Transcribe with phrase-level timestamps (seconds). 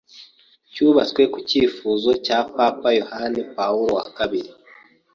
[0.71, 4.51] cyubatswe ku cyifuzo cya Papa Yohani Pawulo wa kabiri